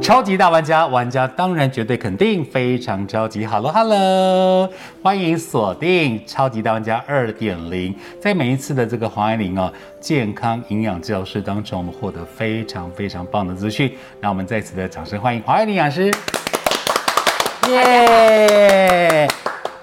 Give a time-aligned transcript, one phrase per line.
[0.00, 3.46] 超级大玩家，玩家当然绝对肯定非常着急。
[3.46, 4.68] Hello Hello，
[5.02, 7.94] 欢迎锁定超级大玩家二点零。
[8.20, 13.92] 在每一次的这个黄爱玲哦健康营养治疗室当中，我们获得非常非常棒的资讯。
[14.20, 16.10] 那我们再次的掌声欢迎黄爱玲营养师。
[17.70, 19.28] 耶！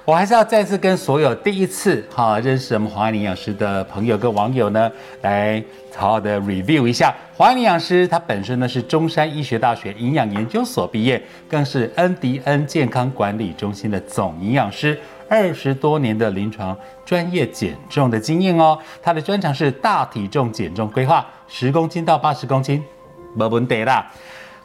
[0.04, 4.92] 我还是要再次跟所有第一次哈认识我们华安营养师的朋友跟网友呢，
[5.22, 5.64] 来
[5.96, 8.08] 好好的 review 一下华安营养师。
[8.08, 16.76] 他本身呢是中山医学大学营养研究所毕业，更是恩迪恩健康管理中心的总营养师，二十多年的临床
[17.06, 18.78] 专业减重的经验哦。
[19.02, 22.84] 他的专长是大体重减重规划，十公斤到八十公斤，
[23.36, 24.12] 没问题啦。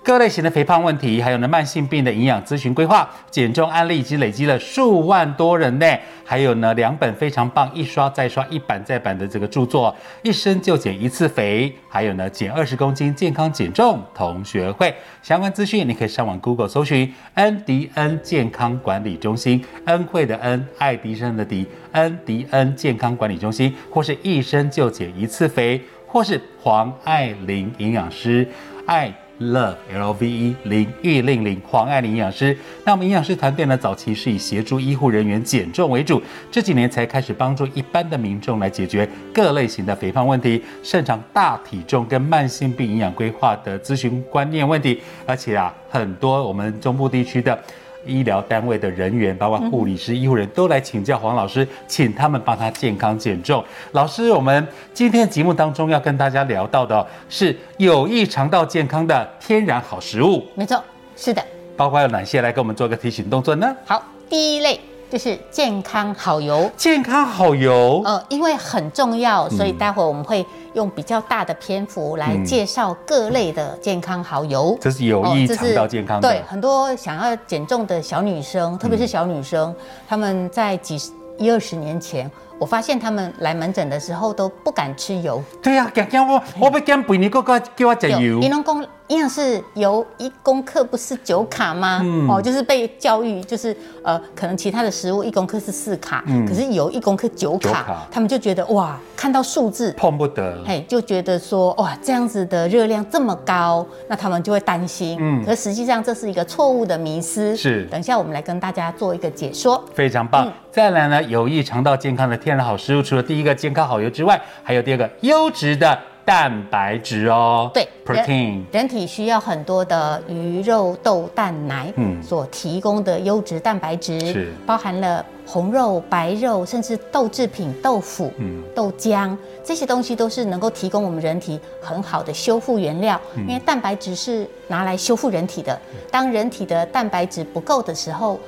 [0.07, 5.99] 各类型的肥胖问题，还有呢慢性病的营养咨询规划，减重案例已经累积了数万多人呢。
[6.25, 28.47] 还有呢两本非常棒，一刷再刷，一版再版的这个著作，一生就减一次肥，还有呢减二十公斤健康减重同学会相关资讯，你可以上网 Google 搜寻恩迪恩健康管理中心，恩惠的恩，爱迪生的迪，恩迪恩健康管理中心，或是一生就减一次肥，或是黄爱玲营养师
[28.87, 29.13] 爱。
[29.41, 47.59] Love L V E 零一零零黄爱玲营养师，那我们营养师团队呢，早期是以协助医护人员减重为主，这几年才开始帮助一般的民众来解决各类型的肥胖问题，擅长大体重跟慢性病营养规划的咨询观念问题，而且啊，很多我们中部地区的。
[48.07, 53.65] 医疗单位的人员，包括护理师、医护人都来请教黄老师，请他们帮他健康减重。
[53.93, 60.47] 老师，我们今天的节目当中要跟大家聊到的是有益肠道健康的天然好食物。
[60.55, 60.83] 没错，
[61.17, 61.45] 是的。
[61.77, 62.41] 包括有哪些？
[62.41, 63.77] 来给我们做个提醒动作呢？
[63.85, 64.81] 好，第一类。
[65.09, 70.45] 就是健康好油，健康好油，呃，因为很重要，所以待会儿我们会
[70.75, 74.77] 用比较大的篇幅来介绍各类的健康好油。
[74.81, 76.29] 这是有益肠道健康的。
[76.29, 79.75] 对，很多想要减重的小女生，特别是小女生，
[80.09, 82.31] 她们在几十一二十年前。
[82.59, 85.43] 我发现他们来门诊的时候都不敢吃油。
[85.63, 85.93] 对呀，
[86.27, 88.39] 我，我不减肥，你个个叫我吃油。
[88.39, 92.03] 你能讲营养是油一公克不是九卡吗？
[92.29, 105.17] 哦，就是被教育，就是呃，可能其他的食物一公克是四卡，可是油一公克九卡，他们就觉得哇，看到数字碰不得，嘿，就觉得说哇，这样子的热量这么高，那他们就会担心。
[105.21, 107.57] 嗯，可实际上这是一个错误的迷思。
[107.57, 109.83] 是，等一下我们来跟大家做一个解说。
[109.95, 110.53] 非常棒。
[110.73, 117.71] 再来呢，有益肠道健康的天然好食物，除了第一个健康好油之外，还有第二个优质的蛋白质哦。
[117.73, 133.19] 对，protein，人体需要很多的鱼肉豆蛋奶，嗯，所提供的优质蛋白质是包含了红肉、白肉，甚至豆制品、豆腐、嗯、豆浆这些东西都是能够提供我们人体很好的修复原料。
[133.37, 138.39] 因为蛋白质是拿来修复人体的，当人体的蛋白质不够的时候。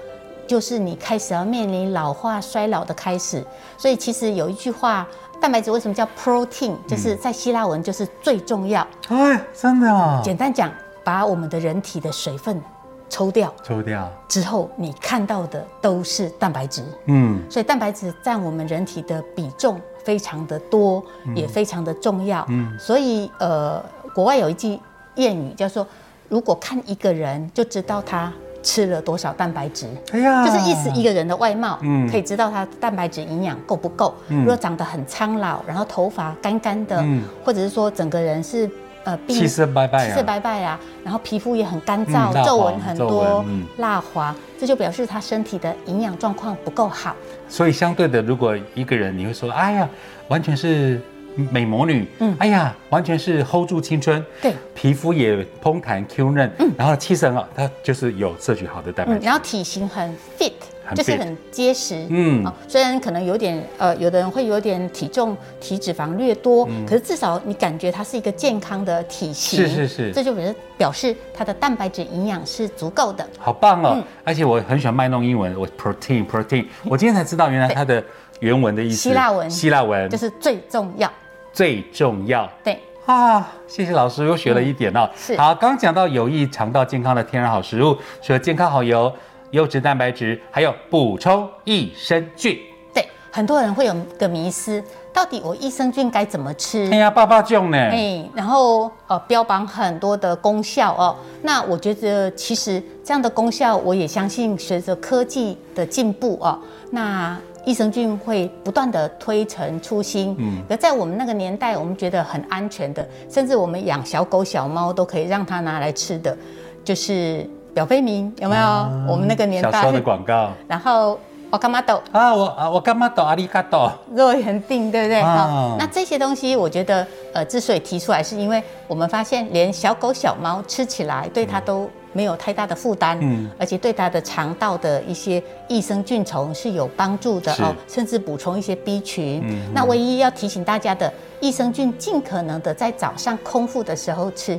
[0.47, 3.45] 就是你开始要面临老化衰老的开始，
[3.77, 5.06] 所以其实有一句话，
[5.41, 6.75] 蛋白质为什么叫 protein？
[6.87, 8.87] 就是在希腊文就是最重要。
[9.09, 10.21] 哎，真的啊！
[10.22, 10.71] 简单讲，
[11.04, 12.60] 把我们的人体的水分
[13.09, 16.82] 抽掉，抽掉之后，你看到的都是蛋白质。
[17.06, 21.03] 嗯，所以蛋白质占我们人体的比重非常的多，
[21.34, 22.44] 也非常的重要。
[22.48, 23.82] 嗯，所以呃，
[24.15, 24.78] 国外有一句
[25.16, 25.87] 谚语叫做：
[26.28, 28.32] 如果看一个人就知道他。
[28.63, 29.87] 吃了多少蛋白质？
[30.13, 34.15] 哎呀，就是意思一个人的外貌，嗯，可以知道他蛋白质营养够不够。
[34.29, 38.69] 如果长得很苍老，然后头发干干的，嗯或者是说整个人是
[39.05, 43.45] 呃气色白白，气色白白啊，然后皮肤也很干燥，皱纹很多，
[43.79, 47.15] 蜡黄，这就表示他身体的营养状况不够好。
[47.49, 49.89] 所以相对的，如果一个人你会说，哎呀，
[50.29, 51.01] 完全是。
[51.50, 60.53] 美魔女，嗯，哎呀，完全是 hold 住青春，对，皮肤也蓬弹 Q 嫩，嗯，然后气色很好，它就是有摄取好的蛋白质，然后体型很 fit，
[60.95, 78.03] 就是很结实，嗯，虽然可能有点，呃，有的人会有点体重体脂肪略多，可是至少你感觉它是一个健康的体型，是是是，这就表示表示它的蛋白质营养是足够的，好棒哦，而且我很喜欢卖弄英文，我 protein protein， 我今天才知道原来它的
[78.41, 80.09] 原文的意思，希腊文，希腊文。
[80.09, 81.10] 就是最重要。
[81.59, 85.10] 最重要对啊，谢谢老师又学了一点哦。
[85.16, 89.13] 是好，刚讲到有益肠道健康的天然好食物，除了健康好油、
[89.51, 92.57] 优质蛋白质，还有补充益生菌。
[92.95, 94.81] 对，很多人会有个迷思。
[95.13, 96.89] 到底我益生菌该怎么吃？
[96.93, 97.77] 哎呀，爸爸囧呢？
[97.77, 101.16] 哎，然后呃，标榜很多的功效哦。
[101.43, 106.57] 那我觉得其实这样的功效，我也相信随着科技的进步哦，
[106.93, 107.37] 那
[107.68, 110.34] 益生菌会不断的推陈出新。
[110.38, 116.34] 嗯，而在我们那个年代，我们觉得很安全的，甚至我们养小狗小猫都可以让它拿来吃的，
[116.82, 118.66] 就是表飞明有没有？
[119.06, 120.50] 我们那个年代小时候的广告。
[120.66, 121.18] 然后。
[121.50, 122.34] 我干嘛抖啊？
[122.34, 123.22] 我啊，我干嘛抖？
[123.22, 125.22] 阿里嘎多，肉圆定，对不对？
[125.22, 131.88] 好，那这些东西，我觉得，呃，之所以提出来，是因为我们发现，连小狗、小猫吃起来，对它都
[132.18, 139.41] 没有太大的负担，嗯，而且对他的肠道的一些益生菌虫是有帮助的哦，甚至补充一些 B 群。
[139.44, 144.59] 嗯，那唯一要提醒大家的，益生菌尽可能的在早上空腹的时候吃，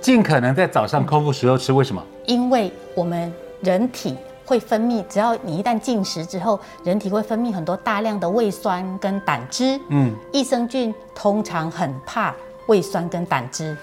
[0.00, 2.02] 尽可能在早上空腹时候吃，为什么？
[2.24, 4.16] 因为我们人体。
[4.48, 9.76] 会分泌，只要你一旦进食之后，人体会分泌很多大量的胃酸跟胆汁。
[9.90, 12.32] 嗯，益生菌通常很怕
[12.68, 13.76] 胃酸跟胆汁，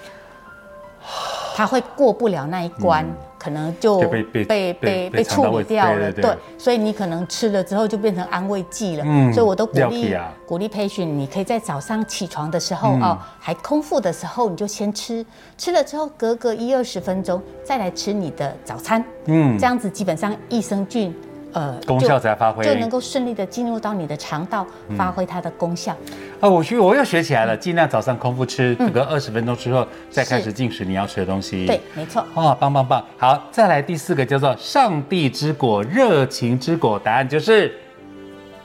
[1.54, 3.06] 它会过不了那一关。
[3.36, 9.04] 可能就被被被被处理掉了，对，所以你可能吃了之后就变成安慰剂了。
[9.06, 10.16] 嗯，所以我都鼓励
[10.46, 15.22] 鼓励培训，你可以在早上起床的时候哦，还空腹的时候，你就先吃，
[15.58, 19.04] 吃了之后隔个一二十分钟再来吃你的早餐。
[19.26, 21.14] 嗯，这样子基本上益生菌。
[21.54, 24.66] 呃，功效才发挥，就能够顺利的进入到你的肠道，
[24.96, 25.96] 发挥它的功效。
[26.40, 31.64] 啊，我去我又学起来了，尽量早上空腹吃，隔个二十分钟之后再开始进食你要吃的东西。
[31.64, 32.24] 对，没错。
[32.34, 33.04] 哇，棒棒棒！
[33.16, 37.72] 好，再来第四个叫做上帝之果，热情之果，答案就是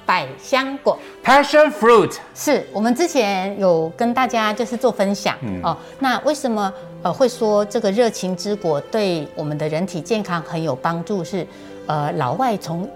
[0.03, 2.17] 百香果，Passion Fruit。
[2.33, 5.77] 是我们之前有跟大家就是做分享哦。
[5.99, 11.23] 那为什么呃会说这个热情之果对我们的人体健康很有帮助？
[11.23, 11.45] 是
[11.89, 12.87] 呃，老外从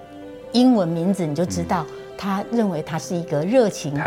[0.52, 1.84] 英文名字你就知道，
[2.16, 4.00] 他认为它是一个热情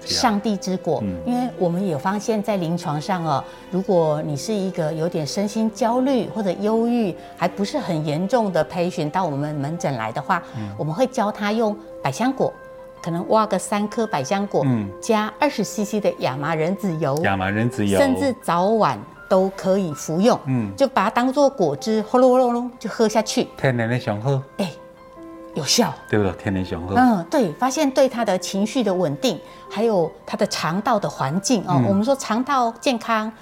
[0.00, 1.04] 上帝之果。
[1.26, 10.42] 因为我们有发现，在临床上哦，如果你是一个有点身心焦虑或者忧郁，还不是很严重的培训到我们门诊来的话，
[10.78, 12.50] 我们会教他用百香果，
[13.02, 14.64] 可能挖个三颗百香果，
[15.02, 18.98] 加二十 CC 的亚麻仁籽油，亚麻仁籽油，甚至早晚。
[19.34, 23.48] 都可以服用，嗯，就把它当做果汁，呼噜呼噜噜就喝下去。
[23.56, 24.70] 天然的雄喝，哎，
[25.54, 26.32] 有效，对不对？
[26.40, 29.36] 天然想喝，嗯，对，发现对他的情绪的稳定，
[29.68, 31.82] 还有他的肠道的环境哦。
[31.88, 33.32] 我们说肠道健康，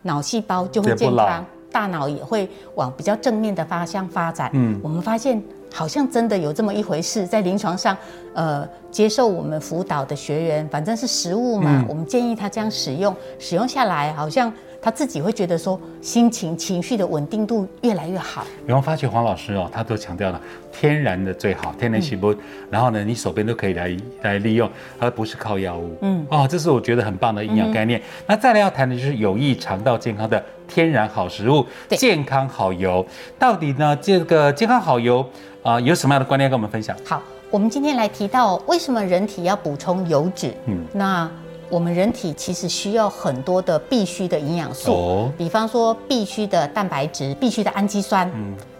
[0.00, 4.48] 脑细胞就会健康，大脑也会往比较正面的方向发展。
[4.54, 5.42] 嗯，我们发现
[5.74, 7.94] 好像真的有这么一回事，在临床上，
[8.32, 14.50] 呃，接受我们辅导的学员，反正是食物嘛，我们建议他这样使用，使用下来好像。
[14.84, 18.44] 他自己会觉得说，心情情绪的稳定度越来越好。
[18.60, 20.38] 有没有发觉黄老师哦，他都强调了
[20.70, 22.34] 天然的最好，天然起步，
[22.70, 25.96] 然后呢，你手边都可以来来利用，而不是靠药物。
[26.02, 27.98] 嗯，哦，这是我觉得很棒的营养概念。
[28.26, 33.02] 那再来要谈的就是有益肠道健康的天然好食物，健康好油。
[33.38, 35.26] 到底呢，这个健康好油
[35.62, 36.94] 啊，有什么样的观念跟我们分享？
[37.06, 40.52] 好，我们今天来提到为什么人体要补充油脂。
[40.66, 41.30] 嗯，那。
[41.68, 48.30] 我们人体其实需要很多的必需的营养素，比方说必须的蛋白质、必须的氨基酸、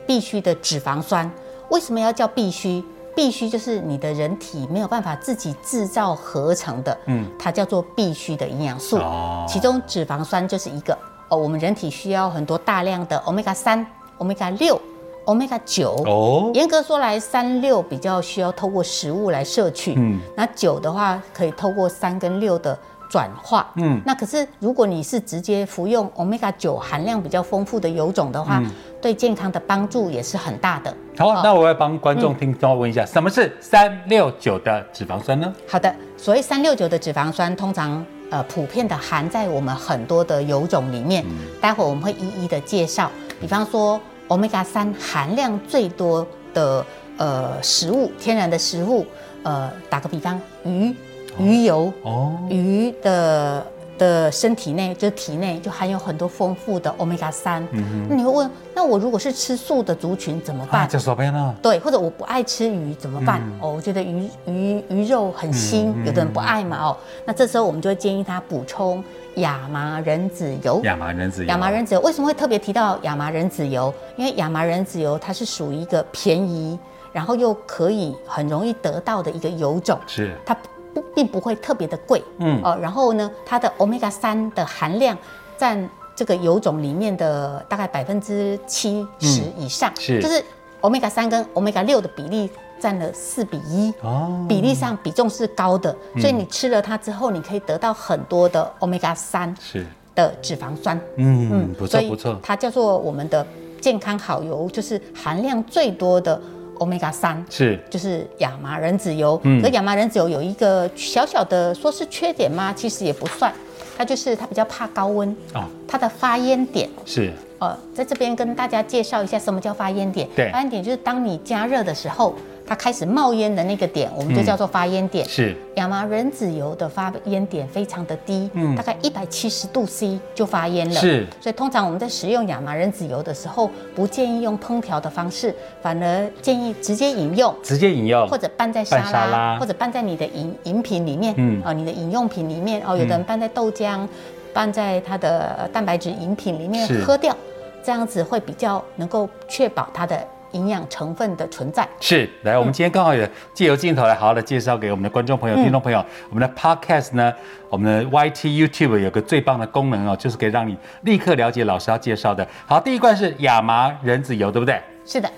[0.06, 1.30] 必须的脂肪酸。
[1.70, 2.84] 为什么要叫必须？
[3.16, 9.00] 必须就是你的人体没有办法自己制造合成的，嗯，它叫做必须的营养素。
[9.46, 10.98] 其中脂肪酸就是一个
[11.28, 11.36] 哦。
[11.36, 13.86] 我们人体需要很多大量的欧米伽三、
[14.18, 14.80] 欧米伽六、
[15.24, 16.02] 欧米伽九。
[16.06, 22.78] 哦，严格说来，三六比较需要透过食物来摄取，嗯，那九的话可以透过三跟六的。
[23.10, 28.60] 转化，嗯，那可是如果你是直接服用 omega 九含量比较丰富的油种的话，
[29.00, 30.92] 对健康的帮助也是很大的。
[31.16, 35.52] 好，那我要帮观众听众问一下，什么是三六九的脂肪酸呢？
[35.68, 41.24] 好的，所谓三六九的脂肪酸，通常呃普遍的含在我们很多的油种里面，
[41.60, 43.08] 待会我们会一一的介绍。
[43.40, 46.84] 比方说 omega 三含量最多的
[47.18, 49.06] 呃食物，天然的食物，
[49.42, 50.94] 呃，打个比方，鱼。
[51.36, 53.66] 鱼油哦，鱼的
[53.98, 57.66] 的身体内就是体内就含有很多丰富的欧米伽三。
[57.72, 60.88] 嗯那你会问，那我如果是吃素的族群怎么办？
[60.88, 61.54] 就说边呢？
[61.62, 63.40] 对，或者我不爱吃鱼怎么办？
[63.60, 66.78] 哦，我觉得鱼鱼鱼肉很腥，有的人不爱嘛。
[66.78, 69.02] 哦，那这时候我们就会建议他补充
[69.36, 70.80] 亚麻仁籽油。
[70.84, 71.48] 亚麻仁籽油。
[71.48, 73.92] 亚麻仁籽油为什么会特别提到亚麻仁籽油？
[74.16, 76.78] 因为亚麻仁籽油它是属于一个便宜，
[77.12, 79.98] 然后又可以很容易得到的一个油种。
[80.06, 80.36] 是。
[80.44, 80.56] 它。
[80.94, 82.60] 不，并不会特别的贵，嗯。
[82.62, 85.16] 哦，然后呢，它的 omega 三的含量
[85.58, 90.42] 占这个油种里面的大概百分之七十以上，是，就是
[90.80, 92.48] omega 三跟 omega 六的比例
[92.78, 99.84] 占了四比一，哦，比例上比重是高的，所以你吃了它之后，你可以得到很多的 omega 三是。
[100.16, 103.44] 的脂肪酸，嗯嗯，不错不错，它叫做我们的
[103.80, 106.40] 健康好油，就是含量最多的
[106.78, 109.40] omega 三是，就是亚麻仁籽油。
[109.44, 112.72] 嗯，可亚麻仁籽油有一个小小的说是缺点吗？
[112.74, 113.52] 其实也不算，
[113.96, 117.32] 它就是它比较怕高温哦，它的发烟点是。
[117.60, 120.28] 呃，在这边跟大家介绍一下什么叫发烟点。
[120.36, 122.34] 对，发烟点就是当你加热的时候，
[122.66, 125.28] 它开始冒烟的那个点，我们就叫做发烟点。
[125.28, 125.56] 是。
[125.74, 131.00] 亚麻仁籽油的发烟点非常的低，嗯，大概一百七十度 C 就发烟了。
[131.00, 131.26] 是。
[131.40, 137.54] 所以通常我们在使用亚麻仁籽油的时候，不建议用烹调的方式，反而建议直接饮用。
[137.62, 138.26] 直接饮用。
[138.28, 144.06] 或者拌在沙拉，或者拌在你的饮饮品里面，嗯，啊，你的饮用品里面，哦，有的人拌在豆浆，
[144.52, 147.36] 拌在它的蛋白质饮品里面喝掉。
[147.82, 151.86] 这样子会比较能够确保它的营养成分的存在。
[152.00, 156.02] 是，来，我们今天刚好也借由镜头来好好的介绍给我们的观众朋友、听众朋友。
[156.30, 157.32] 我们的 Podcast 呢，
[157.68, 162.46] 我们的 YT YouTube 有个最棒的功能哦，就是可以让你立刻了解老师要介绍的。
[162.66, 164.80] 好，第一罐是亚麻仁籽油，对不对？
[165.04, 165.30] 是的。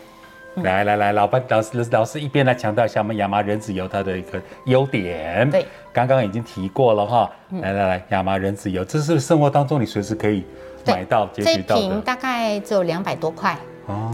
[0.57, 5.51] 来来来，老班老师老师一边来强调一下我们亚麻仁籽油它的一个优点。
[5.51, 7.31] 对，刚刚已经提过了哈。
[7.61, 10.45] 来来来，亚麻仁籽油，这是生活当中你随时可以。
[10.89, 13.59] 买到这瓶大概只有两百多块，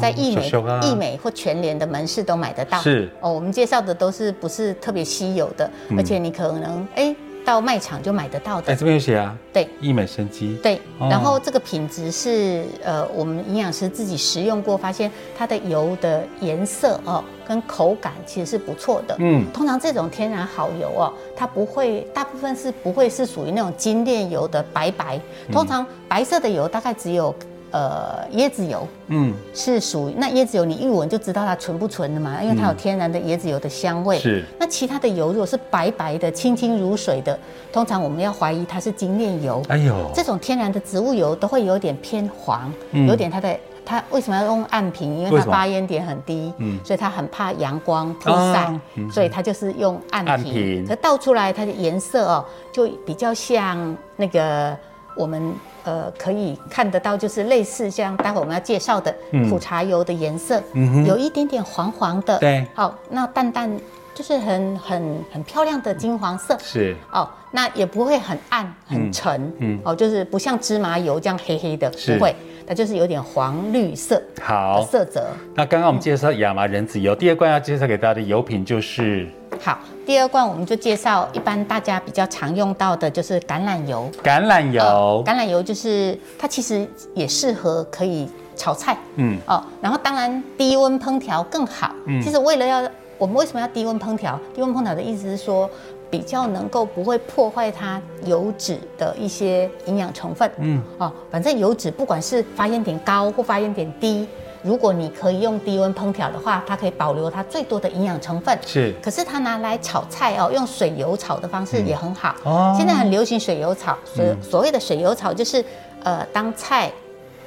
[0.00, 0.50] 在易美、
[0.82, 2.78] 易美或全联的门市都买得到。
[2.80, 3.10] 是。
[3.20, 7.14] 哦，我们介绍的都是不是特别稀有的，而且你可能哎。
[7.44, 27.34] 到卖场就买得到的，哎，这边有写啊，对，易美生机，对，然后这个品质是呃，我们营养师自己食用过，发现它的油的颜色哦，跟口感其实是不错的，嗯，通常这种天然好油哦，它不会，大部分是不会是属于那种精炼油的白白，通常白色的油大概只有。
[27.72, 34.18] 呃，椰子油，嗯，是属于那椰子油，你一闻就知道它纯不纯的嘛，因为它有天然的椰子油的香味。
[34.18, 34.44] 是。
[34.60, 37.38] 那其他的油如果是白白的、清清如水的，
[37.72, 39.62] 通常我们要怀疑它是精炼油。
[39.68, 42.70] 哎呦，这种天然的植物油都会有点偏黄，
[43.08, 45.18] 有点它的它为什么要用暗瓶？
[45.18, 48.70] 因为它发烟点很低，嗯，所以它很怕阳光曝晒，
[49.10, 50.86] 所以它就是用暗瓶。
[50.86, 54.76] 可倒出来它的颜色哦，就比较像那个
[55.14, 55.54] 我们。
[55.84, 59.12] 呃，可以看得到，就是类似像待会我们要介绍的
[59.50, 60.62] 苦茶油的颜色，
[61.04, 62.38] 有一点点黄黄的。
[62.38, 63.68] 对，好，那淡淡
[64.14, 66.56] 就是很很很漂亮的金黄色。
[66.60, 72.32] 是哦，那也不会很暗很沉，嗯，哦，就是不像芝麻油这样黑黑的，不会，
[72.64, 74.22] 它就是有点黄绿色。
[74.40, 75.26] 好，色泽。
[75.52, 79.28] 那刚刚我们介绍亚麻仁籽油，第二罐要介绍给大家的油品就是。
[79.60, 84.10] 好，第二罐我们就介绍一般大家比较常用到的，就是橄榄油。
[84.22, 91.94] 橄榄油，橄榄油就是它其实也适合可以炒菜，嗯哦，然后当然低温烹调更好。
[92.06, 92.82] 嗯，其实为了要
[93.18, 94.38] 我们为什么要低温烹调？
[94.54, 95.70] 低温烹调的意思是说
[96.10, 100.50] 比较能够不会破坏它油脂的一些营养成分。
[100.58, 104.26] 嗯哦，反正油脂不管是发烟点高或发烟点低。
[104.62, 108.56] 如果你可以用低温烹调的话，它可以保留它最多的营养成分。
[108.64, 112.34] 是，可是它拿来炒菜哦，用水油炒的方式也很好。
[112.44, 113.96] 哦，现在很流行水油炒。
[114.04, 115.64] 所所谓的水油炒，就是
[116.04, 116.90] 呃，当菜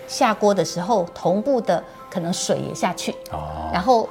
[0.07, 3.12] 下锅的时候，同步的可能水也下去。
[3.31, 4.07] 哦，然后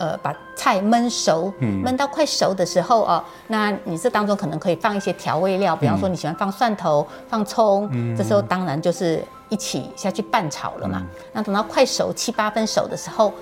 [0.00, 9.22] 呃，把菜焖熟，焖到快熟的时候哦，那你这当中可能可以放一些调味料，比方说你喜欢放蒜头、放葱，这时候当然就是。
[9.50, 11.04] 一起下去拌炒了嘛？
[11.32, 13.32] 那等到快熟七八分熟的时候，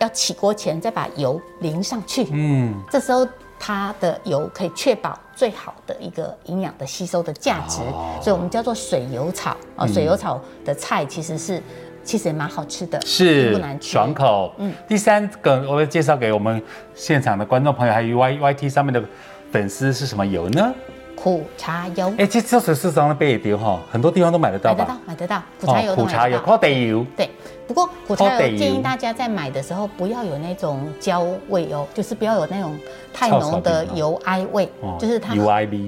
[0.00, 2.26] 要起锅前再把油淋上去。
[2.32, 3.24] 嗯，这时候
[3.56, 7.78] 它的油可以确保最好的一个营养的吸收的价值，
[8.20, 9.86] 所以我们叫做水油炒啊。
[9.86, 11.62] 水油炒的菜其实是
[12.04, 14.52] 其实也蛮好吃的，是不难吃，爽口。
[14.58, 16.62] 嗯，第三个我会介绍给我们
[16.94, 19.02] 现场的观众朋友，还有 Y Y T 上面的
[19.50, 20.72] 粉丝是什么油呢？
[21.16, 25.00] 苦茶油，哎，这这水市场的也丢哈，很多地方都买得到吧？
[25.06, 25.66] 买得到，买得到。
[25.66, 27.06] 苦茶油，苦茶油，苦地油。
[27.16, 27.30] 对，
[27.66, 32.76] 不过苦茶油建议大家在买的时候不要有那种焦味哦，就是不要有那种
[33.14, 34.68] 太浓的油埃味，
[34.98, 35.34] 就是它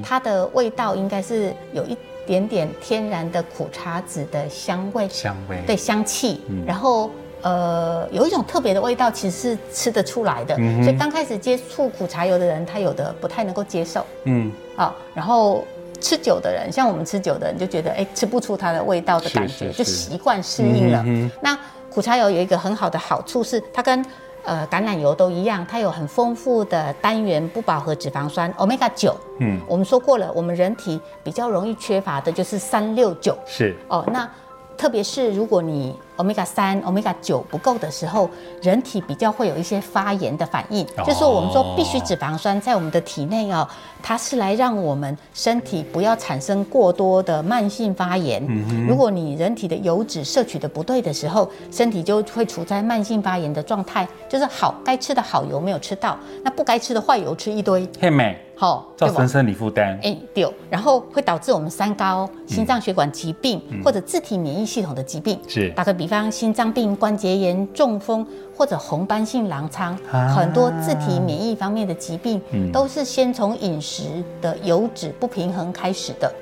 [0.02, 7.10] 它的味道应该是有一点点天然的苦茶籽的香味，香味，对，香气，然后。
[7.42, 10.56] 呃，有一种特别的味道，其实是吃得出来的。
[10.82, 14.04] 所以刚开始接触苦茶油的人，他有的不太能够接受。
[14.24, 15.64] 嗯，啊，然后
[16.00, 21.04] 吃酒的人，像我们吃酒的人，就觉得哎，吃不出它的味道的感觉，就习惯适应了。
[21.06, 21.56] 嗯那
[21.88, 24.04] 苦茶油有一个很好的好处是，它跟
[24.46, 29.14] 呃橄榄油都一样，它有很丰富的单元不饱和脂肪酸 omega 九。
[29.40, 33.36] 嗯，我们说过了，我们人体比较容易缺乏的就是三六九。
[33.44, 34.26] 是哦，那。
[34.76, 38.28] 特别是如果你 omega 三、omega 九不够的时候，
[38.62, 40.84] 人体比较会有一些发炎的反应。
[40.96, 43.66] 哦就是说，我们说必需脂肪酸在我们的体内哦，
[44.02, 48.42] 它是来让我们身体不要产生过多的慢性发炎。
[48.86, 59.98] 如果你人体的油脂摄取的不对的时候，身体就会处在慢性发炎的状态，就是好该吃的好油没有吃到，那不该吃的坏油吃一堆，嘿美，好、造成生理负担。
[60.02, 65.38] 哎，对，然后会导致我们三高、心脏血管疾病、或者自体免疫系统的疾病。
[65.46, 72.40] 是打个比方，心脏病、关节炎、中风或者红斑性狼疮，啊很多自体免疫方面的疾病，
[72.72, 74.04] 都是先从饮食
[74.40, 76.32] 的油脂不平衡开始的。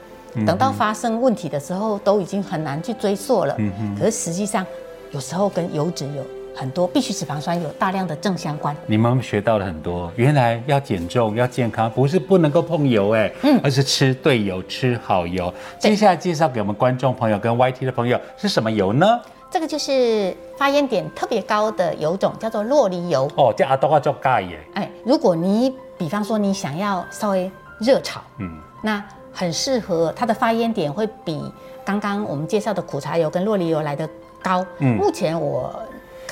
[0.46, 3.56] 等到发生问题的时候，都已经很难去追溯了。
[3.98, 4.64] 可是实际上，
[5.10, 6.24] 有时候跟油脂有
[6.54, 8.74] 很多必需脂肪酸有大量的正相关。
[8.86, 15.52] 你们学到了很多，原来要减重、要健康，不是不能够碰油哎，嗯，而是吃对油、吃好油。
[15.78, 19.20] 接下来介绍给我们观众朋友跟 YT 的朋友是什么油呢？
[19.50, 23.30] 这个就是发烟点特别高的油种，叫做洛梨油。
[23.36, 28.50] 哦，这阿多话叫钙耶，哎，如果你比方说你想要稍微热炒，嗯，
[28.82, 31.52] 那很适合它的发烟点会比
[31.84, 34.08] 刚刚我们介绍的苦茶油跟洛梨油来的
[34.42, 34.64] 高。
[34.78, 35.72] 嗯目前我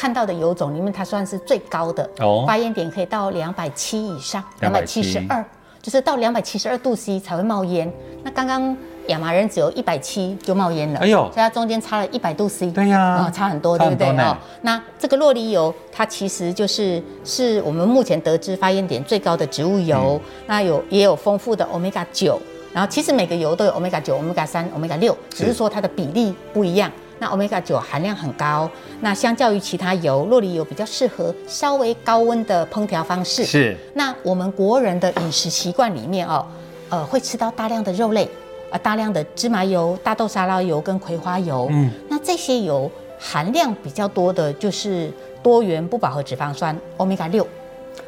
[0.03, 2.43] 看到的油种里面，它算是最高的，哦。
[2.45, 5.01] 发烟点可以到两百七以上，两百七。
[5.01, 5.45] 十二，
[5.81, 7.89] 就是到两百七十二度 C 才会冒烟。
[8.25, 11.19] 那刚刚亚麻仁只有一百七就冒烟了，哎呦。
[11.27, 13.25] 所以它中间差了一百度 C，对呀。
[13.25, 14.09] 哦差很多，差对不对？
[14.25, 22.41] 哦，那这个洛梨油，它其实就是是我们目前得知发烟点最高的植物油，那有也有丰富的 omega 九，
[22.73, 25.55] 然后其实每个油都有 omega 九、omega 三、omega 六，只是。
[25.55, 26.91] 说它的比例不一样。
[27.23, 28.69] 那 omega 九含量很高，
[29.01, 33.45] 那相较于其他油，洛梨油比较适合稍微高温的烹调方式。
[33.45, 36.45] 是那我们国人的饮食习惯里面哦，
[36.89, 38.29] 呃，会吃到大量的肉类，
[38.71, 41.69] 呃，大量的芝麻油、大豆沙拉油跟葵花油。
[41.71, 45.09] 嗯嗯，那这些油含量比较多的就是
[45.45, 47.47] 多元不饱和脂肪酸 omega 六。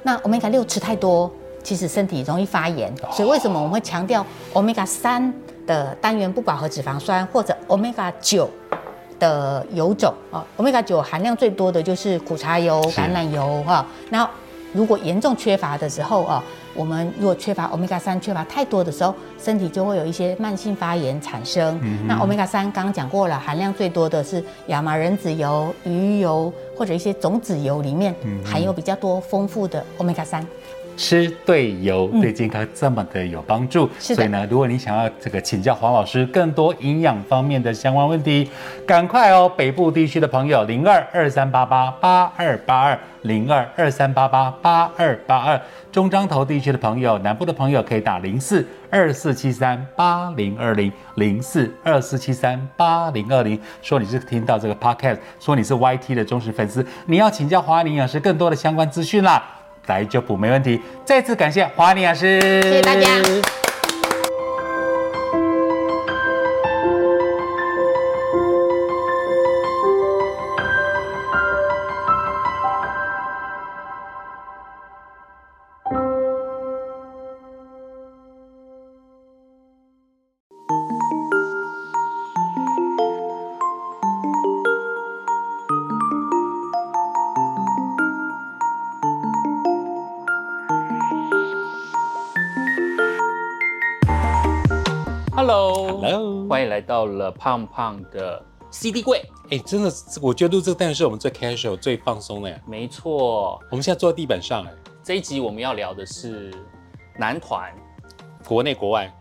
[0.02, 1.30] 那 omega 六吃太多，
[1.62, 5.32] 其实身体容易发炎，所以为什么我们会强调 omega 三
[5.68, 8.50] 的单元不饱和脂肪酸或者 omega 九？
[9.18, 13.86] 的油种啊，omega 九含量最多的就是苦茶油、橄榄油哈。
[14.10, 14.28] 那
[14.72, 16.42] 如果严重缺乏的时候啊，
[16.74, 21.80] 我们如果缺乏 omega 三缺乏太多的时候，身体就会有一些慢性发炎产生。
[22.08, 28.12] 那 omega 三刚刚讲过了，含量最多的是亚麻仁籽油、鱼油或者一些种子油里面
[28.44, 30.44] 含有比较多丰富的 omega 三。
[30.96, 38.48] 吃对油对健康这么的有帮助，嗯所以呢，如果你想要这个请教黄老师更多营养方面的相关问题，
[38.86, 39.50] 赶快哦！
[39.56, 59.42] 北部地区的朋友零二二三八八八二八二零二二三八八八二八二，中彰投地区的朋友，南部的朋友可以打零四二四七三八零二零零四二四七三八零二零，说你是听到这个 podcast，说你是 YT 的忠实粉丝，你要请教华安营养师更多的相关资讯啦。
[59.86, 60.80] 来就补没问题。
[61.04, 63.53] 再次感谢华尼老师，谢谢大家。
[97.34, 99.22] 胖胖的 CD 柜。
[99.50, 102.58] 哎，真的是，我觉得录这个当然是我们最 casual、最放松的呀。
[102.66, 106.52] 没错，我们现在坐在地板上，哎，这一集我们要聊的是
[107.18, 107.72] 男团，
[108.46, 109.12] 国内国外，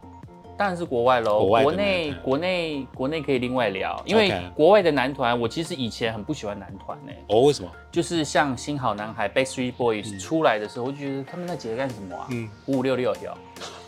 [0.64, 1.46] 当然是国外喽。
[1.46, 7.12] 国内国内国内可以另外聊，因为国外的男团，我其实以前很不喜欢男团呢。
[7.28, 7.70] 哦，为什么？
[7.92, 12.28] 就是像新好男孩 Backstreet Boys 出来的时候，我就觉得他们那几个干什么啊？
[12.32, 13.38] 嗯五五六六有，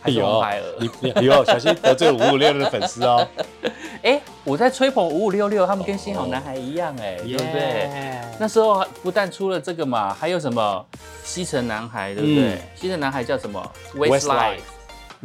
[0.01, 0.63] 还是红孩儿？
[0.81, 3.25] 你你哎呦，小心得罪五五六六的粉丝哦。
[4.03, 7.89] 哎，我在吹捧五五六六，他们跟新好男孩一样，哎，对不对？
[8.37, 10.85] 那时候不但出了这个嘛，还有什么
[11.23, 12.49] 西城男孩，对不对？
[12.49, 14.59] 嗯西城男孩叫什么 Westlife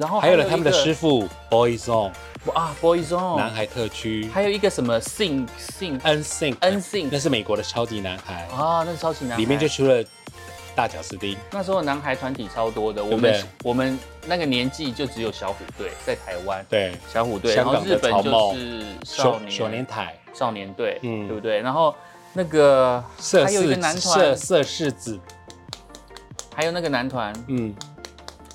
[0.00, 2.10] 然后还有了他们的师傅傅 Boyzone
[2.54, 4.30] 啊，Boyzone，男孩特区。
[4.32, 10.02] 还有一个什么 Sing Sing N Sing N Sing，那是美国的超级男孩，啊，那是超级男孩，里面就出了
[10.74, 11.36] 大脚斯汀。
[11.50, 19.50] 那时候男孩团体超多的，我们我们那个年纪就只有小虎队在台湾，对，小虎队，然后香港的日本就是少年。
[19.50, 21.28] 少年台，少年队，嗯。
[21.28, 21.60] 对不对？
[21.60, 21.94] 然后
[22.32, 24.00] 那个色还有一个男团。
[24.00, 25.20] 色，色柿子，
[26.54, 27.74] 还有那个男团，嗯。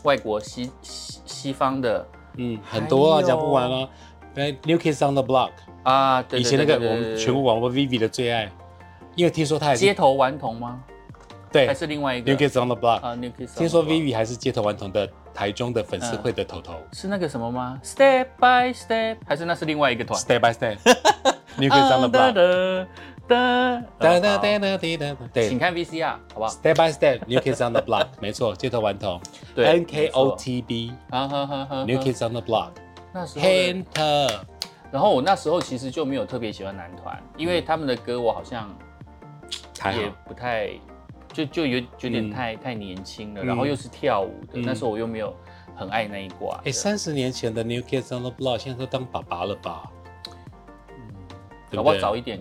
[0.02, 2.08] 外国西西西方的。
[2.38, 3.88] 嗯，很多啊，讲不完啊。
[4.36, 5.52] 哎，New Kids on the Block，
[5.84, 8.52] 啊，对以前那个我们全国广播 Vivi 的最爱，
[9.16, 10.82] 因为听说他也是街头顽童吗？
[11.52, 16.74] 对还是另外一个 New Kids on the Block，啊，New Kids 听说 Vivi 还是街头顽童的台中的粉丝会的头头。
[16.92, 22.88] 是那个什么吗？Step by Step，还是那是另外一个团 Step by step，New New Kids on the Block，
[23.28, 25.16] 哒哒哒哒滴哒。
[25.34, 29.20] 对，请看 VCR，好不好？Step by step，New Kids on the Block， 没错，街头顽童。
[29.56, 32.72] 对，NKOTB，啊哈哈哈，New Kids on the Block。
[33.14, 34.40] 那时候，Hunter。
[34.92, 38.70] 然后我那时候其实就没有特别喜欢男团，因为他们的歌我好像
[39.94, 40.70] 也不太，
[41.34, 45.36] 就就有有点太太年轻了，然后又是跳舞的，那时候我又没有
[45.76, 46.62] 很爱那一挂。
[46.66, 49.84] 哎，三十年前的 New Kids on the Block，现在都当爸爸了吧？
[51.76, 52.00] 对搞不？
[52.00, 52.40] 早一点，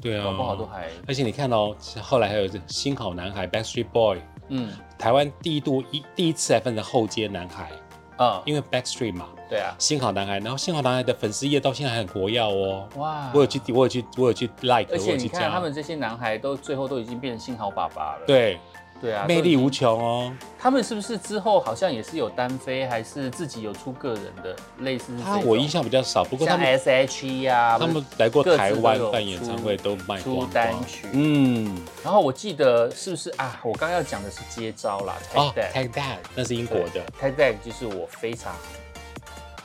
[0.00, 4.72] 对啊，搞不好都还而且你看哦，后来还有这新好男孩 Backstreet Boy，嗯。
[4.98, 7.70] 台湾第一度一第一次还分成后街男孩，
[8.16, 12.88] 啊，因为 Backstreet 嘛，对啊，新好男孩，然后新好男孩的粉丝页到现在还很活跃哦。
[12.96, 13.30] 哇。
[13.34, 18.58] 我有去，我有去，我有去 like，而且你看他们这些男孩都最后都已经变成新好爸爸了，对
[19.00, 20.32] 对啊，魅力无穷哦。
[20.58, 30.50] 他们是不是之后好像也是有单飞，还是自己有出个人的，类似他我印象比较少，不过他 S H E 呀，他们来过台湾办演唱会都卖出光光。
[30.50, 33.60] 单曲，嗯，然后我记得是不是啊？
[33.62, 36.18] 我刚刚要讲的是接招啦哦，Take That。
[36.34, 38.54] 那是英国的 Take That 就是我非常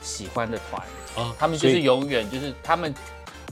[0.00, 0.82] 喜欢的团，
[1.16, 2.94] 哦，他们就是永远就是他们，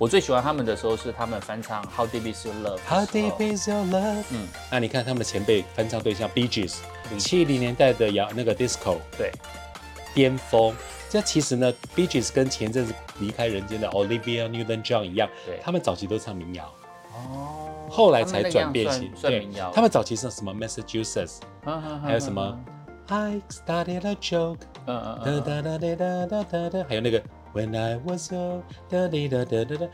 [0.00, 2.78] 我最喜欢他们的时候是他们翻唱 How Deep Is Your Love。
[2.88, 4.24] How Deep Is Your Love？
[4.30, 6.76] 嗯，那你看他们的前辈翻唱对象 Bee Gees，
[7.18, 9.30] 七零年代的摇那个 Disco 对，
[10.14, 10.74] 巅峰。
[11.10, 16.72] 这其实呢，Bee Gees 跟前阵子离开人间的 Olivia Newton-John 一样对，他们早期都唱民谣，
[17.12, 19.30] 哦，后来才转变型他们。
[19.30, 22.58] 那个样算算民谣，他们早期是什么？Massachusetts，们还有什么
[23.08, 25.42] ？I started a joke，哒嗯嗯
[26.72, 29.86] 嗯，还有那个 When I was young，哒滴哒哒哒哒，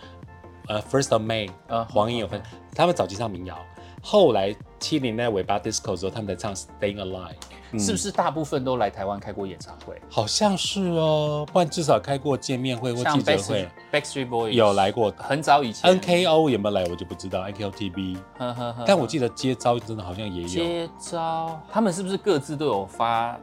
[0.68, 2.42] 呃，First of May，嗯黄英有分，
[2.74, 3.58] 他们早期唱民谣，
[4.02, 7.32] 后来七零年代尾巴 disco 的时候，他们在唱 Staying Alive，
[7.72, 7.80] 嗯。
[7.80, 9.98] 是不是大部分都来台湾开过演唱会？
[10.10, 15.10] 好像是哦，不然至少开过见面会或像记者会，Backstreet Boys 有来过。
[15.16, 15.98] 很早以前。
[15.98, 17.40] NKO 有没有来我就不知道
[18.38, 18.84] 呵呵。
[18.86, 23.38] 但我记得接招真的好像也有，接招，他们是不是各自都有发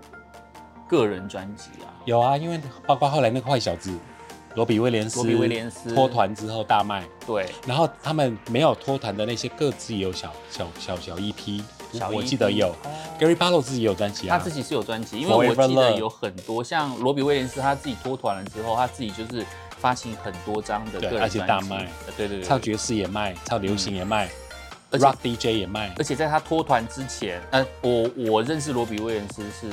[0.93, 1.89] 个人专辑啊？
[2.05, 3.91] 有啊，因为包括后来那个坏小子
[4.53, 5.95] 罗比威廉斯，罗比威廉斯。
[5.95, 12.67] 脱团之后大卖，对，然后他们没有脱团的那些各自也有小小小小 EP，小我记得有。
[12.67, 12.75] 哦。
[13.19, 19.43] Gary Barlow 自己有专辑啊，他自己是有专辑，因为我记得有很多像罗比威廉斯他自己脱团了之后，他自己就是
[19.79, 21.85] 发行很多张的个人对而且专辑大卖。
[22.05, 24.29] 呃对对对，唱爵士也卖，唱流行也卖
[24.91, 25.91] ，Rock DJ 也卖。
[25.97, 29.69] 而，且在他脱团之前，呃，我我认识罗比威廉斯是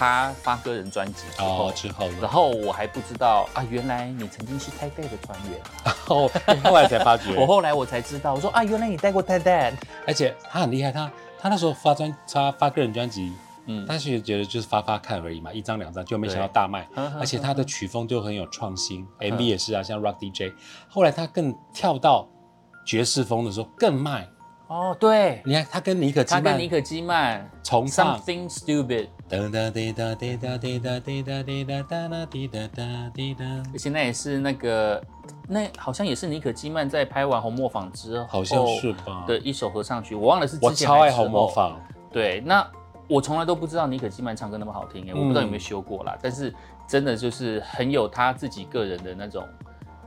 [0.00, 5.60] 他发个人专辑之后，哦之后然了，后我还不知道啊，原来你曾经是 Tide 的团员。
[6.06, 6.26] 后
[6.64, 9.74] 后来才发觉，我后来我才知道，我说啊，原来你带过 Tide。
[10.06, 13.30] 而且他很厉害，他他那时候发专他发个人专辑。
[13.66, 16.88] 嗯，他是觉得就是发发看而已嘛，一张两张就没想到大卖，
[17.20, 20.54] 而且他的曲风就很有创新嗯，MV 也是啊，像 Rock DJ。
[20.88, 22.26] 后来他更跳到
[22.86, 24.26] 爵士风的时候更卖，
[24.66, 28.18] 哦，对，你看他跟尼可基曼他跟尼可基曼重唱。
[28.18, 32.82] Something Stupid，哒哒滴哒滴哒滴哒滴哒滴哒哒哒滴哒哒
[33.14, 35.00] 滴哒，而且那也是那个，
[35.46, 39.24] 那好像也是尼可基曼在拍完《红磨坊》之后，好像是吧？
[39.28, 41.80] 的一首合唱曲，我忘了是之我前超爱红磨坊，
[42.12, 42.68] 对，那
[43.06, 46.52] 我从来都不知道尼可基曼唱歌那么好听哎，我不知道有没有修过啦，但是
[46.88, 49.46] 真的就是很有他自己个人的那种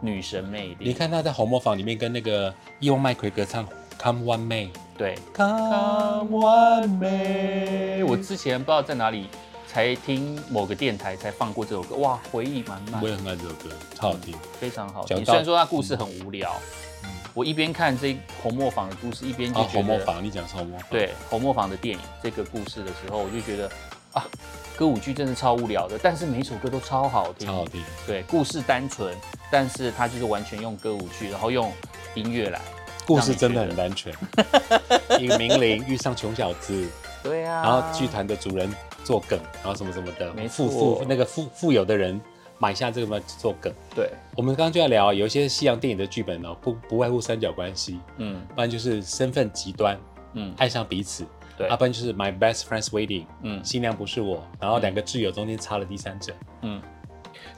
[0.02, 0.76] 女神魅力。
[0.80, 3.66] 你看他在红磨坊里面跟那个伊万麦奎格唱
[4.00, 9.28] 《Come One May》对，，Come One May，我之前不知道在哪里
[9.68, 14.36] 才听某个电台才放过这首歌，哇，回忆满满我，也很爱这首歌，超好听。
[14.60, 15.24] 非常好听。
[15.26, 16.54] 虽然说它故事很无聊，
[17.34, 23.72] 我一边看这红磨坊的故事，一边就啊，觉得，红磨坊，你讲是红磨坊，对红磨坊的电影这个故事的时候，我就觉得
[24.12, 24.26] 啊，
[24.78, 27.82] 歌舞剧真的超无聊的，但是每一首歌都超好听，超好听。
[28.06, 29.16] 对，故事单纯，
[29.50, 31.72] 但是它就是完全用歌舞剧，然后用
[32.14, 32.62] 音乐来。
[33.06, 34.14] 故事真的很单纯，
[35.20, 36.88] 一个名伶遇上穷小子，
[37.22, 42.20] 对啊，然后剧团的主人做梗，然后什么什么的，没富富那个富富有的人
[42.60, 43.74] 买下这个嘛做梗。
[43.94, 48.42] 对，我们刚刚就在聊，有一些西洋电影的剧本哦，不不外乎三角关系，嗯。
[48.56, 49.98] 不然就是身份极端，
[50.34, 51.26] 嗯，爱上彼此，
[51.58, 51.68] 对。
[51.68, 53.64] 要不然就是 My best friend's wedding，嗯。
[53.64, 56.82] 新娘不是我，然后两个挚友中间插了第三者，嗯。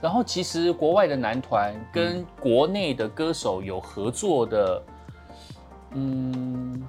[0.02, 4.82] 然后其实国外的男团跟国内的歌手有合作的，
[5.96, 6.84] 嗯，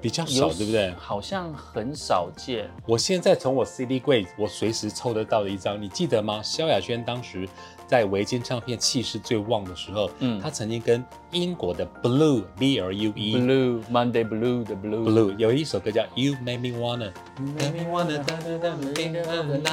[0.00, 0.92] 比较少，对不对？
[0.92, 2.70] 好像很少见。
[2.86, 6.42] 我现在从我 CD 柜，我随时抽得到的一张，你记得吗？
[6.42, 7.48] 萧亚轩当时
[7.94, 16.76] 在维京唱片气势最旺的时候，嗯嗯，他曾经跟英国的 Blue B L U E Blue Monday Blue 的 Blue Blue 有一首歌叫 You Make Me
[16.76, 17.12] Wanna。
[17.38, 19.70] Make me wanna da da da da da da da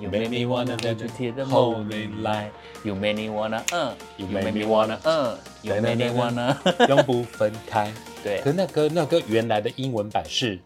[0.00, 2.44] You make me wanna da da da da Hold me da
[2.82, 5.94] You make me wanna 嗯 You You make make me me wanna 嗯 You make
[5.94, 6.56] me wanna
[6.88, 7.92] 永不分开。
[8.24, 10.58] 对可那歌那歌原来的英文版是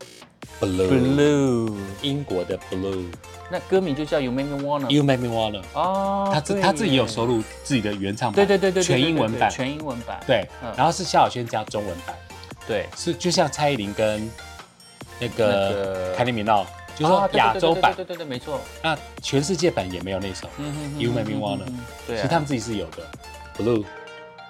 [0.61, 3.04] Blue，, Blue 英国的 Blue。
[3.50, 10.18] 那歌名就叫 You make me wanna You Make Me Wanna，哦他自他自己有收录自己的原唱版，对对对对对全英文版，全英文版。
[10.26, 12.16] 对嗯，然后是萧亚轩加中文版，
[12.66, 12.87] 对。
[12.96, 14.30] 是就像蔡依林跟
[15.20, 17.92] 那那个个凯莉米闹，就说亚洲版。
[17.94, 18.61] 对，对对对没错。
[18.83, 20.48] 那全世界版也没有那首
[20.98, 22.18] You Make 嗯 Me Wanna，嗯对啊。
[22.20, 23.07] 其实他们自己是有的
[23.59, 23.85] ，Blue。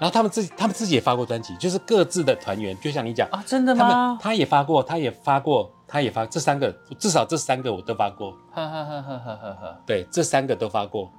[0.00, 4.18] 然后他们自己，他们自己也发过专辑，就是各自的团员，就像你讲，啊真的他们吗？
[4.20, 9.80] 他也发过，他也发过，他也发，这三个至少这三个我都发过，哈哈哈哈哈哈哈。
[9.87, 11.11] 对，这三个都发过，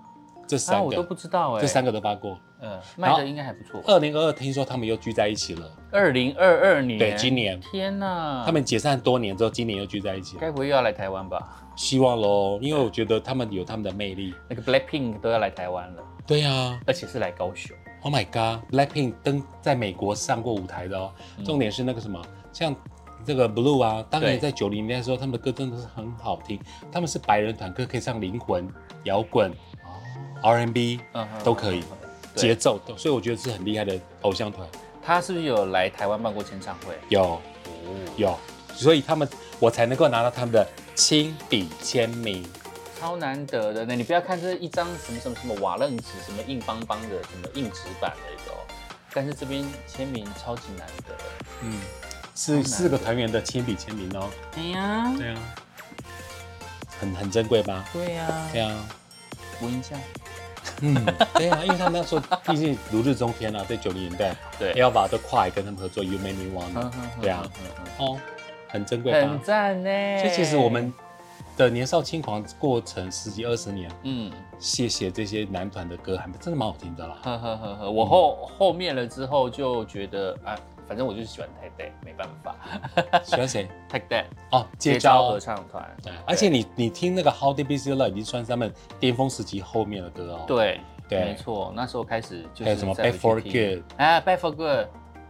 [0.46, 2.38] 这啊三我都，不知道哎这三个都发过。
[2.62, 3.82] 嗯卖的应该还不错。
[3.86, 6.98] 二零二二听说他们又聚在一起了，二零二二年。
[6.98, 7.60] 对今年。
[7.60, 8.44] 天哪。
[8.46, 11.38] 他们解散多年之后，今年又聚在一起了，该不会又要来台湾吧？
[11.76, 14.34] 希望喽，因为我觉得他们有他们的魅力。
[14.50, 17.76] 那个 Blackpink 都要来台湾了，对呀、而且是来高雄。
[18.06, 21.12] O h my God，Blackpink 登在美国上过舞台的哦。
[21.44, 22.74] 重点是那个什么，像
[23.26, 26.60] 这个 Blue 啊，当年在九零年代的时候，他们的歌真的是很好听。
[26.92, 28.70] 他们是白人团，歌可以唱灵魂、
[29.06, 29.52] 摇滚、
[30.44, 31.84] R&B 嗯都可以，
[32.36, 34.68] 对节奏都，所以我觉得是很厉害的偶像团。
[35.02, 36.94] 他是不是有来台湾办过签唱会？
[37.10, 37.42] 有哦，
[38.18, 38.38] 有，
[38.76, 39.28] 所以他们
[39.60, 42.46] 我才能够拿到他们的亲笔签名。
[43.00, 43.96] 超难得的呢！
[43.96, 48.58] 你不要看这一张什么什么什么瓦楞纸，什么硬邦邦的，什么硬纸板的哦，
[49.14, 51.16] 但是这边签名超级难得。
[51.62, 51.80] 嗯，
[52.36, 54.30] 是四个团员的亲笔签名哦。
[54.56, 55.42] 哎呀，对啊，
[57.00, 57.86] 很很珍贵吧？
[57.94, 58.86] 对呀，对啊。
[59.62, 59.96] 闻一下，
[60.82, 60.94] 嗯，
[61.36, 67.50] 对啊，因为他们那时候毕竟如日中天啊，在九零年代对，，Elva 都跨跟他们合作《You Make Me Wanna 嗯》，哼对啊，
[68.68, 69.42] 很珍贵吧很？
[69.42, 69.90] 赞呢。
[70.20, 70.94] 所以其实我们
[71.58, 77.18] 的年少轻狂过程十几二十年，嗯，谢谢这些男团的歌，还真的蛮好听的啦。
[77.24, 80.56] 呵呵呵呵，我后后面了之后就觉得啊，
[80.88, 82.56] 反正我就是喜欢泰戴，没办法，
[83.24, 83.68] 喜欢谁？
[83.88, 85.40] 泰戴哦，接接招招合。
[85.40, 90.44] 唱团对，，而且你你听那个《How Deep Is Your Love》已经算是他们巅峰时期后面的歌哦。
[90.48, 94.88] 对对没错，那时候开始就是还有什么再回 Back for Good 啊，Back for Good。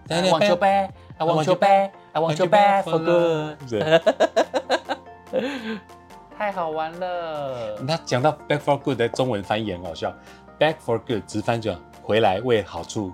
[0.08, 2.84] 对 I 对 want your back- back, I want your back, I want your back
[2.84, 3.58] for good。
[5.42, 5.50] 对，
[6.38, 7.78] 太好玩了。
[7.82, 10.14] 那讲到 Back for Good 的中文翻译很好笑
[10.60, 13.12] ，Back for Good 直翻就回来为好处，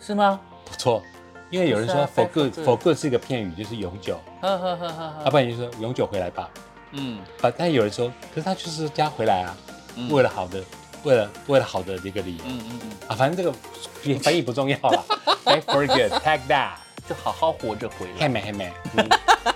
[0.00, 0.40] 是吗？
[0.64, 1.02] 不错。
[1.50, 5.30] 因为有人说 for good for good 是一个片语，就是永久，呵呵呵呵要呵。
[5.30, 6.50] 不然你就说永久回来吧。
[6.90, 9.56] 嗯，不，但有人说，可是他就是加回来啊，
[9.94, 10.60] 嗯为了好的，
[11.04, 13.56] 为了为了好的这个理由嗯嗯嗯，啊，反正这个
[14.02, 15.04] 也翻译不重要了。
[15.44, 16.70] Back for good，tag that，
[17.08, 18.12] 就好好活着回来。
[18.18, 19.08] 黑美黑美， 嗯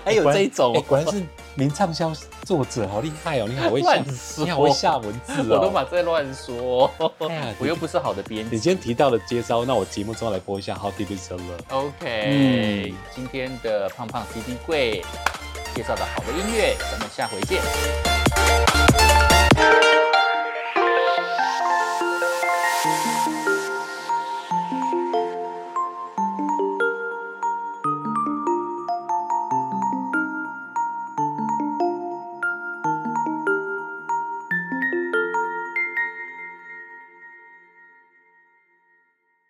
[0.05, 1.21] 还有这一种哎果然是
[1.59, 2.13] 名畅销
[2.45, 3.45] 作者，好厉害哦！
[3.49, 4.01] 你好会 下
[4.37, 5.71] 你好会下文字哦 我都哦。
[5.73, 8.55] 把这乱说哎呀，我又不是好的编辑。
[8.55, 11.43] 你今天提到的接招，那我节目中来播一下《How Deep Is Your Love》。
[11.75, 15.03] OK，嗯今天的胖胖 CD 柜
[15.75, 18.08] 介绍的好的音乐，咱们下回见。